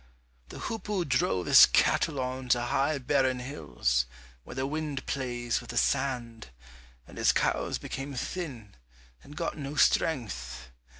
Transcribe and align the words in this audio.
The 0.49 0.57
hoopoe 0.61 1.03
drove 1.05 1.45
his 1.45 1.67
cattle 1.67 2.19
on 2.19 2.49
to 2.49 2.61
high 2.63 2.97
barren 2.97 3.37
hills, 3.37 4.07
where 4.43 4.55
the 4.55 4.65
wind 4.65 5.05
plays 5.05 5.61
with 5.61 5.69
the 5.69 5.77
sand, 5.77 6.47
and 7.07 7.19
his 7.19 7.31
cows 7.31 7.77
became 7.77 8.15
thin, 8.15 8.73
and 9.21 9.37
got 9.37 9.59
no 9.59 9.75
strength. 9.75 10.71